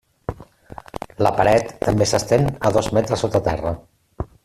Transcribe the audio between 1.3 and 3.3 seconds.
paret també s'estén a dos metres